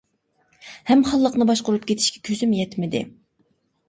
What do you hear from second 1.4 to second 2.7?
باشقۇرۇپ كېتىشكە كۆزۈم